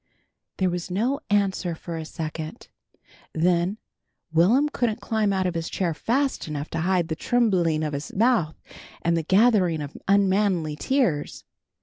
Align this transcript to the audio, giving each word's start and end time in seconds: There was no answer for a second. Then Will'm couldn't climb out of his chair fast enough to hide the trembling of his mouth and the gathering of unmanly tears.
There 0.57 0.71
was 0.71 0.89
no 0.89 1.19
answer 1.29 1.75
for 1.75 1.95
a 1.95 2.05
second. 2.05 2.69
Then 3.35 3.77
Will'm 4.33 4.67
couldn't 4.67 4.99
climb 4.99 5.31
out 5.31 5.45
of 5.45 5.53
his 5.53 5.69
chair 5.69 5.93
fast 5.93 6.47
enough 6.47 6.71
to 6.71 6.79
hide 6.81 7.07
the 7.07 7.15
trembling 7.15 7.83
of 7.83 7.93
his 7.93 8.11
mouth 8.11 8.59
and 9.03 9.15
the 9.15 9.21
gathering 9.21 9.79
of 9.79 9.95
unmanly 10.07 10.75
tears. 10.75 11.43